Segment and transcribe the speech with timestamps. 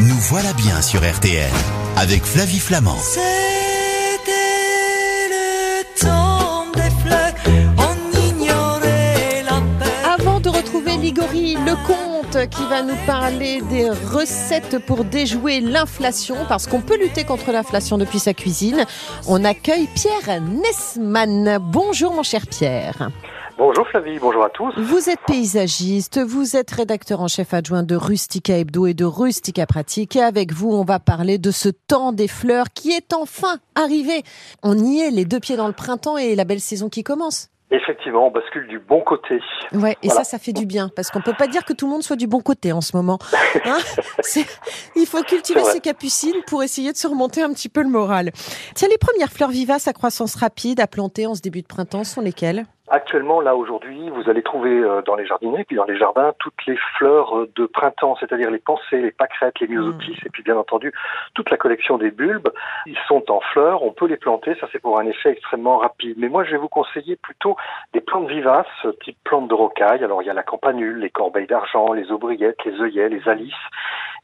[0.00, 1.52] Nous voilà bien sur RTL
[1.96, 2.98] avec Flavie Flamand.
[2.98, 3.22] C'était
[5.30, 7.32] le temps des fleurs,
[7.78, 7.94] on
[8.28, 10.20] ignorait la paix.
[10.20, 16.38] Avant de retrouver Ligori le comte qui va nous parler des recettes pour déjouer l'inflation,
[16.48, 18.86] parce qu'on peut lutter contre l'inflation depuis sa cuisine,
[19.28, 21.58] on accueille Pierre Nesman.
[21.60, 23.10] Bonjour mon cher Pierre.
[23.56, 24.72] Bonjour Flavie, bonjour à tous.
[24.76, 29.64] Vous êtes paysagiste, vous êtes rédacteur en chef adjoint de Rustica Hebdo et de Rustica
[29.66, 30.16] Pratique.
[30.16, 34.22] Et avec vous, on va parler de ce temps des fleurs qui est enfin arrivé.
[34.64, 37.48] On y est, les deux pieds dans le printemps et la belle saison qui commence.
[37.70, 39.40] Effectivement, on bascule du bon côté.
[39.72, 40.24] Ouais, et Voilà.
[40.24, 42.16] ça, ça fait du bien, parce qu'on peut pas dire que tout le monde soit
[42.16, 43.18] du bon côté en ce moment.
[43.64, 43.78] Hein
[44.96, 48.32] Il faut cultiver ses capucines pour essayer de surmonter un petit peu le moral.
[48.74, 52.04] Tiens, les premières fleurs vivaces à croissance rapide à planter en ce début de printemps
[52.04, 52.66] sont lesquelles?
[52.94, 56.64] Actuellement, là, aujourd'hui, vous allez trouver euh, dans les jardiniers, puis dans les jardins, toutes
[56.64, 60.56] les fleurs euh, de printemps, c'est-à-dire les pensées, les pâquerettes, les myosotis, et puis bien
[60.56, 60.92] entendu,
[61.34, 62.50] toute la collection des bulbes.
[62.86, 66.14] Ils sont en fleurs, on peut les planter, ça c'est pour un effet extrêmement rapide.
[66.18, 67.56] Mais moi, je vais vous conseiller plutôt
[67.94, 70.04] des plantes vivaces, euh, type plantes de rocaille.
[70.04, 73.54] Alors, il y a la campanule, les corbeilles d'argent, les aubriettes, les œillets, les alices.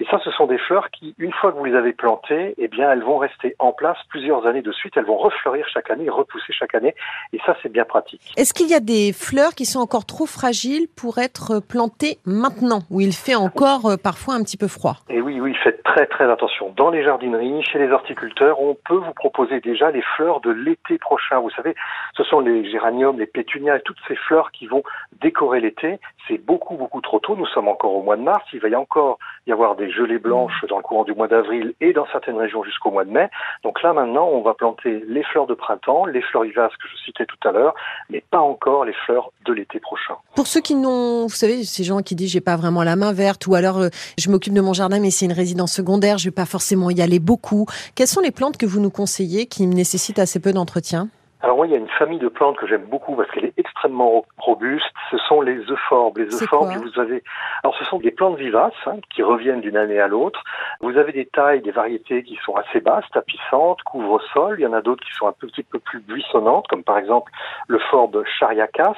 [0.00, 2.68] Et ça, ce sont des fleurs qui, une fois que vous les avez plantées, eh
[2.68, 4.96] bien, elles vont rester en place plusieurs années de suite.
[4.96, 6.94] Elles vont refleurir chaque année, repousser chaque année.
[7.34, 8.32] Et ça, c'est bien pratique.
[8.38, 12.80] Est-ce qu'il y a des fleurs qui sont encore trop fragiles pour être plantées maintenant,
[12.90, 14.96] où il fait encore euh, parfois un petit peu froid?
[15.08, 16.70] Et oui, oui, faites très très attention.
[16.76, 20.98] Dans les jardineries, chez les horticulteurs, on peut vous proposer déjà les fleurs de l'été
[20.98, 21.40] prochain.
[21.40, 21.74] Vous savez,
[22.14, 24.82] ce sont les géraniums, les pétunias toutes ces fleurs qui vont
[25.22, 25.98] décorer l'été.
[26.28, 27.36] C'est beaucoup beaucoup trop tôt.
[27.36, 28.44] Nous sommes encore au mois de mars.
[28.52, 31.72] Il va y encore y avoir des gelées blanches dans le courant du mois d'avril
[31.80, 33.30] et dans certaines régions jusqu'au mois de mai.
[33.64, 36.96] Donc là maintenant, on va planter les fleurs de printemps, les fleurs vivaces que je
[37.04, 37.74] citais tout à l'heure,
[38.10, 40.14] mais pas encore les fleurs de l'été prochain.
[40.34, 43.12] Pour ceux qui n'ont, vous savez, ces gens qui disent j'ai pas vraiment la main
[43.12, 46.24] verte, ou alors euh, je m'occupe de mon jardin mais c'est une résidence secondaire, je
[46.26, 47.66] vais pas forcément y aller beaucoup.
[47.94, 51.08] Quelles sont les plantes que vous nous conseillez qui nécessitent assez peu d'entretien?
[51.42, 53.58] Alors moi, il y a une famille de plantes que j'aime beaucoup parce qu'elle est
[53.58, 54.84] extrêmement ro- robuste.
[55.10, 56.18] Ce sont les euphorbes.
[56.18, 57.22] Les euphorbes, vous avez.
[57.62, 60.42] Alors, ce sont des plantes vivaces hein, qui reviennent d'une année à l'autre.
[60.80, 64.56] Vous avez des tailles, des variétés qui sont assez basses, tapissantes, couvre-sol.
[64.58, 67.32] Il y en a d'autres qui sont un petit peu plus buissonnantes, comme par exemple
[67.68, 68.94] le forbe chariacas.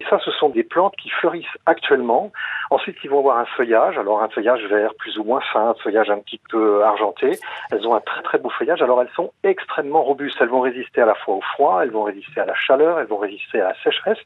[0.00, 2.32] Et ça, ce sont des plantes qui fleurissent actuellement.
[2.70, 3.96] Ensuite, ils vont avoir un feuillage.
[3.96, 7.38] Alors, un feuillage vert plus ou moins fin, un feuillage un petit peu argenté.
[7.70, 8.82] Elles ont un très très beau feuillage.
[8.82, 10.38] Alors, elles sont extrêmement robustes.
[10.40, 13.06] Elles vont résister à la fois au froid, elles vont résister à la chaleur, elles
[13.06, 14.18] vont résister à la sécheresse.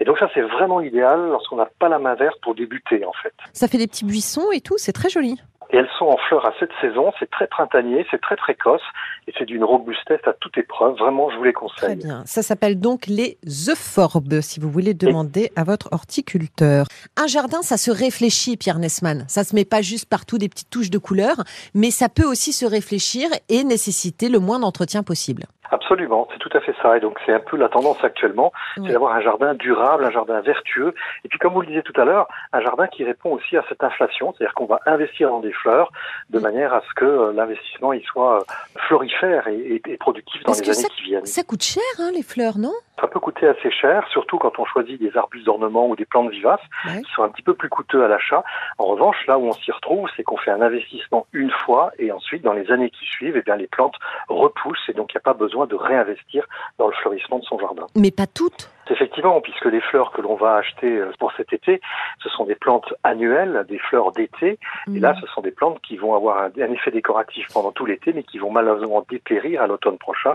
[0.00, 3.12] Et donc ça, c'est vraiment idéal lorsqu'on n'a pas la main verte pour débuter, en
[3.22, 3.34] fait.
[3.52, 5.40] Ça fait des petits buissons et tout, c'est très joli.
[5.70, 7.10] Et elles sont en fleurs à cette saison.
[7.18, 8.82] C'est très printanier, c'est très précoce,
[9.26, 10.96] et c'est d'une robustesse à toute épreuve.
[10.98, 11.96] Vraiment, je vous les Très conseille.
[11.96, 12.22] bien.
[12.26, 13.38] Ça s'appelle donc les
[13.68, 16.86] euphorbes, si vous voulez demander à votre horticulteur.
[17.16, 19.24] Un jardin, ça se réfléchit, Pierre Nesman.
[19.26, 21.36] Ça se met pas juste partout des petites touches de couleur,
[21.74, 25.44] mais ça peut aussi se réfléchir et nécessiter le moins d'entretien possible.
[25.70, 26.96] Absolument, c'est tout à fait ça.
[26.96, 30.40] Et donc c'est un peu la tendance actuellement, c'est d'avoir un jardin durable, un jardin
[30.40, 30.94] vertueux.
[31.24, 33.64] Et puis comme vous le disiez tout à l'heure, un jardin qui répond aussi à
[33.68, 35.90] cette inflation, c'est-à-dire qu'on va investir dans des fleurs
[36.30, 38.44] de manière à ce que euh, l'investissement il soit euh,
[38.88, 41.26] florifère et, et- et productif dans Parce les que années qui viennent.
[41.26, 42.72] Ça coûte cher, hein, les fleurs, non?
[43.00, 46.30] Ça peut coûter assez cher, surtout quand on choisit des arbustes d'ornement ou des plantes
[46.30, 46.60] vivaces
[47.04, 48.44] qui sont un petit peu plus coûteux à l'achat.
[48.78, 52.12] En revanche, là où on s'y retrouve, c'est qu'on fait un investissement une fois et
[52.12, 53.96] ensuite, dans les années qui suivent, eh bien, les plantes
[54.28, 56.46] repoussent et donc il n'y a pas besoin de réinvestir
[56.78, 57.86] dans le fleurissement de son jardin.
[57.96, 58.70] Mais pas toutes.
[58.90, 61.80] Effectivement, puisque les fleurs que l'on va acheter euh, pour cet été,
[62.22, 64.58] ce sont des plantes annuelles, des fleurs d'été,
[64.94, 67.86] et là, ce sont des plantes qui vont avoir un, un effet décoratif pendant tout
[67.86, 70.34] l'été, mais qui vont malheureusement dépérir à l'automne prochain.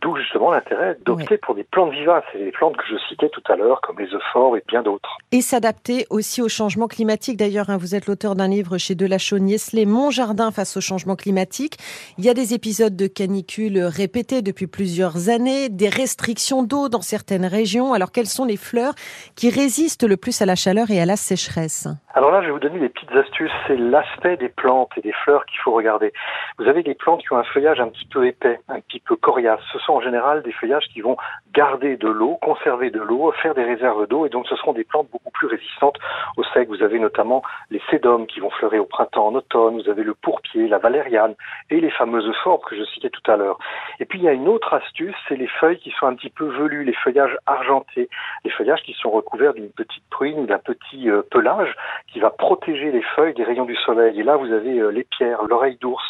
[0.00, 3.42] D'où justement l'intérêt d'opter pour des plantes vivaces, et les plantes que je citais tout
[3.48, 5.18] à l'heure, comme les euphorbes et bien d'autres.
[5.32, 7.36] Et s'adapter aussi au changement climatique.
[7.36, 11.76] D'ailleurs, hein, vous êtes l'auteur d'un livre chez Delachaux-Niestlé, Mon jardin face au changement climatique.
[12.18, 17.02] Il y a des épisodes de canicule répétés depuis plusieurs années, des restrictions d'eau dans
[17.02, 17.92] certaines régions.
[17.92, 18.94] Alors, quelles sont les fleurs
[19.36, 21.88] qui résistent le plus à la chaleur et à la sécheresse?
[22.14, 23.52] Alors là, je vais vous donner des petites astuces.
[23.66, 26.12] C'est l'aspect des plantes et des fleurs qu'il faut regarder.
[26.58, 29.16] Vous avez des plantes qui ont un feuillage un petit peu épais, un petit peu
[29.16, 29.60] coriace.
[29.72, 31.16] Ce sont en général des feuillages qui vont
[31.54, 34.84] garder de l'eau, conserver de l'eau, faire des réserves d'eau, et donc ce seront des
[34.84, 35.96] plantes beaucoup plus résistantes
[36.36, 36.68] au sec.
[36.68, 39.80] Vous avez notamment les sédums qui vont fleurir au printemps, en automne.
[39.80, 41.34] Vous avez le pourpier, la valériane
[41.70, 43.58] et les fameuses forbes que je citais tout à l'heure.
[43.98, 46.30] Et puis il y a une autre astuce, c'est les feuilles qui sont un petit
[46.30, 48.08] peu velues, les feuillages argentés,
[48.44, 51.74] les feuillages qui sont recouverts d'une petite pruine ou d'un petit euh, pelage
[52.12, 54.20] qui va protéger les feuilles des rayons du soleil.
[54.20, 56.04] Et là, vous avez euh, les pierres, l'oreille d'ours,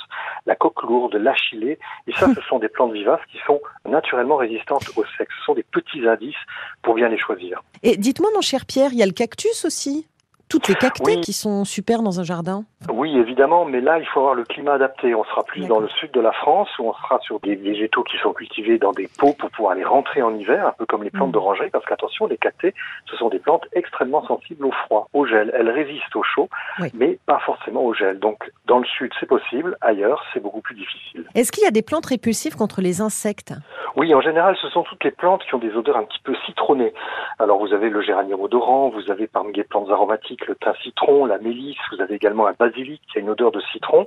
[0.46, 1.78] la coque lourde, l'achillée.
[2.06, 5.28] Et ça, ce sont des plantes vivaces qui sont naturellement résistantes au sec.
[5.38, 6.34] Ce sont des petits indices
[6.82, 7.62] pour bien les choisir.
[7.82, 10.06] Et dites-moi, mon cher Pierre, il y a le cactus aussi?
[10.48, 11.20] Toutes les cactés Oui.
[11.20, 12.64] qui sont super dans un jardin.
[12.92, 15.14] Oui, évidemment, mais là, il faut avoir le climat adapté.
[15.14, 18.02] On sera plus dans le sud de la France, où on sera sur des végétaux
[18.04, 21.02] qui sont cultivés dans des pots pour pouvoir les rentrer en hiver, un peu comme
[21.02, 21.32] les plantes Mm.
[21.32, 22.74] d'orangerie, parce qu'attention, les cactés,
[23.10, 25.50] ce sont des plantes extrêmement sensibles au froid, au gel.
[25.54, 26.48] Elles résistent au chaud,
[26.80, 26.90] Oui.
[26.94, 28.18] mais pas forcément au gel.
[28.18, 29.76] Donc, dans le sud, c'est possible.
[29.80, 31.24] Ailleurs, c'est beaucoup plus difficile.
[31.34, 33.52] Est-ce qu'il y a des plantes répulsives contre les insectes?
[33.98, 36.32] Oui, en général, ce sont toutes les plantes qui ont des odeurs un petit peu
[36.46, 36.94] citronnées.
[37.40, 41.26] Alors, vous avez le géranium odorant, vous avez parmi les plantes aromatiques le thym citron,
[41.26, 44.06] la mélisse, vous avez également un basilic qui a une odeur de citron.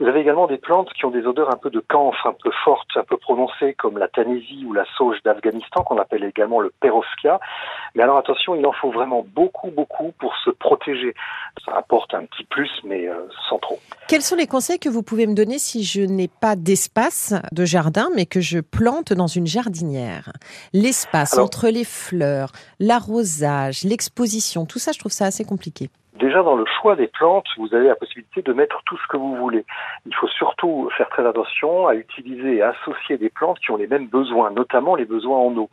[0.00, 2.50] Vous avez également des plantes qui ont des odeurs un peu de camphre, un peu
[2.64, 6.72] fortes, un peu prononcées, comme la tanésie ou la sauge d'Afghanistan, qu'on appelle également le
[6.80, 7.38] perovskia.
[7.94, 11.14] Mais alors attention, il en faut vraiment beaucoup, beaucoup pour se protéger.
[11.66, 13.14] Ça apporte un petit plus, mais euh,
[13.50, 13.78] sans trop.
[14.08, 17.66] Quels sont les conseils que vous pouvez me donner si je n'ai pas d'espace de
[17.66, 20.32] jardin, mais que je plante dans une jardinière?
[20.72, 25.90] L'espace Alors- entre les fleurs, l'arrosage, l'exposition, tout ça, je trouve ça assez compliqué.
[26.20, 29.16] Déjà, dans le choix des plantes, vous avez la possibilité de mettre tout ce que
[29.16, 29.64] vous voulez.
[30.04, 33.86] Il faut surtout faire très attention à utiliser et associer des plantes qui ont les
[33.86, 35.70] mêmes besoins, notamment les besoins en eau.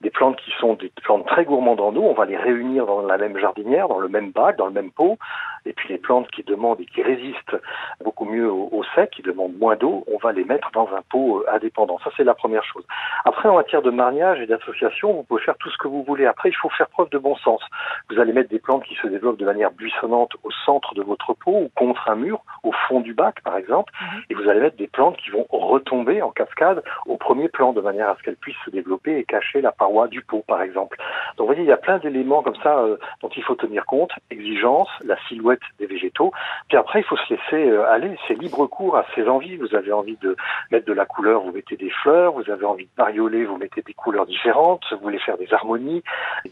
[0.00, 3.02] Des plantes qui sont des plantes très gourmandes en eau, on va les réunir dans
[3.02, 5.18] la même jardinière, dans le même bac, dans le même pot.
[5.66, 7.56] Et puis les plantes qui demandent et qui résistent
[8.02, 11.02] beaucoup mieux au, au sec, qui demandent moins d'eau, on va les mettre dans un
[11.10, 11.98] pot euh, indépendant.
[12.02, 12.86] Ça, c'est la première chose.
[13.26, 16.24] Après, en matière de mariage et d'association, vous pouvez faire tout ce que vous voulez.
[16.24, 17.60] Après, il faut faire preuve de bon sens.
[18.08, 21.34] Vous allez mettre des plantes qui se développent de manière buissonnante au centre de votre
[21.34, 23.92] pot ou contre un mur, au fond du bac, par exemple.
[24.30, 27.82] Et vous allez mettre des plantes qui vont retomber en cascade au premier plan, de
[27.82, 30.96] manière à ce qu'elles puissent se développer et cacher la paroi du pot, par exemple.
[31.36, 33.86] Donc, vous voyez, il y a plein d'éléments comme ça euh, dont il faut tenir
[33.86, 34.10] compte.
[34.30, 36.32] Exigence, la silhouette des végétaux.
[36.68, 38.16] Puis après, il faut se laisser euh, aller.
[38.26, 39.56] C'est libre cours à ses envies.
[39.56, 40.36] Vous avez envie de
[40.70, 42.32] mettre de la couleur, vous mettez des fleurs.
[42.32, 44.84] Vous avez envie de marioler, vous mettez des couleurs différentes.
[44.90, 46.02] Vous voulez faire des harmonies,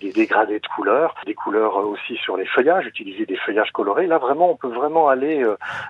[0.01, 4.07] des dégradés de couleurs, des couleurs euh, aussi sur les feuillages, utiliser des feuillages colorés.
[4.07, 5.45] Là, vraiment, on peut vraiment aller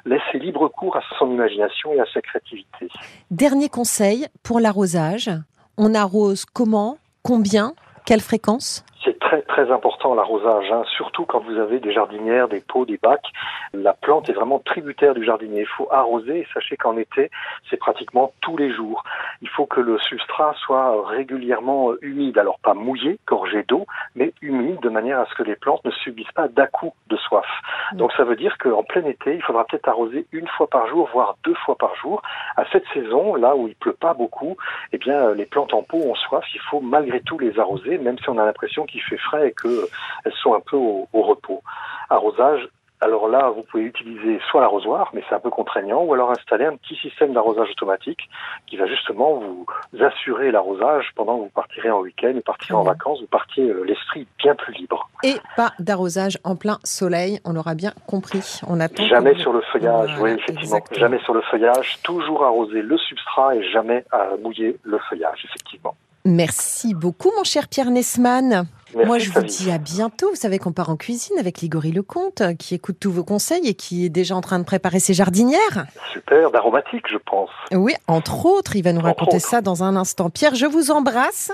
[0.04, 2.88] laisser libre cours à son imagination et à sa créativité.
[3.30, 5.30] Dernier conseil pour l'arrosage.
[5.76, 6.98] On arrose comment?
[7.28, 7.74] Combien?
[8.06, 8.86] Quelle fréquence?
[9.28, 13.30] Très très important l'arrosage, hein, surtout quand vous avez des jardinières, des pots, des bacs.
[13.74, 15.60] La plante est vraiment tributaire du jardinier.
[15.60, 17.30] Il faut arroser et sachez qu'en été,
[17.68, 19.04] c'est pratiquement tous les jours.
[19.42, 23.84] Il faut que le substrat soit régulièrement humide, alors pas mouillé, gorgé d'eau,
[24.14, 27.46] mais humide de manière à ce que les plantes ne subissent pas d'à-coups de soif.
[27.92, 31.06] Donc ça veut dire qu'en plein été, il faudra peut-être arroser une fois par jour,
[31.12, 32.22] voire deux fois par jour.
[32.56, 34.56] À cette saison, là où il pleut pas beaucoup,
[34.92, 36.46] eh bien les plantes en pot ont soif.
[36.54, 39.52] Il faut malgré tout les arroser, même si on a l'impression qu'il fait frais et
[39.60, 41.62] qu'elles sont un peu au, au repos.
[42.10, 42.68] Arrosage
[43.00, 46.64] alors là, vous pouvez utiliser soit l'arrosoir, mais c'est un peu contraignant, ou alors installer
[46.64, 48.28] un petit système d'arrosage automatique
[48.66, 49.66] qui va justement vous
[50.02, 53.84] assurer l'arrosage pendant que vous partirez en week-end, vous partirez en vacances, vous partiez euh,
[53.84, 55.08] l'esprit bien plus libre.
[55.22, 58.60] Et pas d'arrosage en plein soleil, on l'aura bien compris.
[58.66, 60.60] On attend Jamais sur le feuillage, Voilà, oui, effectivement.
[60.62, 60.98] exactement.
[61.00, 65.94] Jamais sur le feuillage, toujours arroser le substrat et jamais à mouiller le feuillage, effectivement.
[66.24, 68.66] Merci beaucoup, mon cher Pierre Nesman.
[68.94, 70.30] Merci, Moi, je vous dis à bientôt.
[70.30, 73.66] Vous savez qu'on part en cuisine avec Ligory Lecomte, euh, qui écoute tous vos conseils
[73.66, 75.86] et qui est déjà en train de préparer ses jardinières.
[76.12, 77.50] Super, d'aromatique, je pense.
[77.72, 79.46] Oui, entre autres, il va nous Entre raconter autres.
[79.48, 80.30] ça dans un instant.
[80.30, 81.52] Pierre, je vous embrasse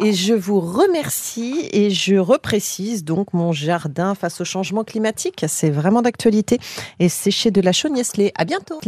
[0.00, 5.44] et je vous remercie et je reprécise donc mon jardin face au changement climatique.
[5.48, 6.58] C'est vraiment d'actualité
[7.00, 8.32] et c'est chez de la Chaugne-Nestlé.
[8.36, 8.78] À bientôt.